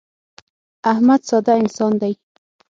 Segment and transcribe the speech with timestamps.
[0.91, 2.13] احمد ساده انسان دی.